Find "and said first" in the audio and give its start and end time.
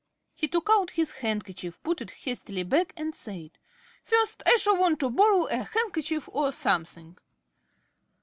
2.97-4.41